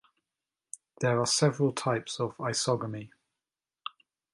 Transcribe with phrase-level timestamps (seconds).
[1.01, 3.11] There are several types of isogamy.